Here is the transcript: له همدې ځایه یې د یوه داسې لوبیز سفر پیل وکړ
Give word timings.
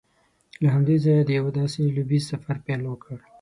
له 0.61 0.67
همدې 0.75 0.95
ځایه 1.03 1.21
یې 1.21 1.25
د 1.27 1.31
یوه 1.39 1.51
داسې 1.59 1.79
لوبیز 1.95 2.23
سفر 2.31 2.55
پیل 2.65 2.81
وکړ 2.87 3.17